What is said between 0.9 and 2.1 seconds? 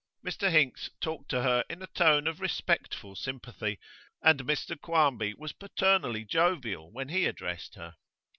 talked to her in a